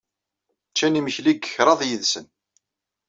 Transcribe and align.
Ččan 0.71 0.97
imekli 0.99 1.31
deg 1.35 1.39
kraḍ 1.47 1.79
yid-sen. 1.83 2.25